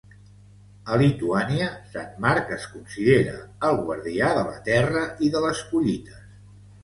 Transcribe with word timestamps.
A 0.93 0.95
Lituània, 1.01 1.65
Sant 1.95 2.15
Marc 2.23 2.49
es 2.55 2.65
considera 2.77 3.35
el 3.69 3.77
guardià 3.83 4.31
de 4.39 4.47
la 4.49 4.57
terra 4.69 5.03
i 5.27 5.33
de 5.37 5.43
les 5.47 5.61
collites. 5.75 6.27